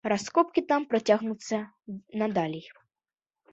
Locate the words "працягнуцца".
0.93-1.61